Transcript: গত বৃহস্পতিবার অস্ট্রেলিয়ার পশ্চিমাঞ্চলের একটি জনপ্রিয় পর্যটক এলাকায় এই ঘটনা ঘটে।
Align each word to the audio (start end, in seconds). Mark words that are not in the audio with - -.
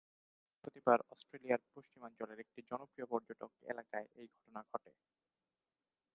গত 0.03 0.65
বৃহস্পতিবার 0.65 0.99
অস্ট্রেলিয়ার 1.11 1.61
পশ্চিমাঞ্চলের 1.73 2.39
একটি 2.39 2.59
জনপ্রিয় 2.69 3.07
পর্যটক 3.07 3.51
এলাকায় 3.71 4.07
এই 4.15 4.27
ঘটনা 4.33 4.61
ঘটে। 4.69 4.91